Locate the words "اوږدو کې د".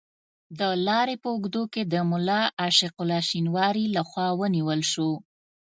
1.33-1.95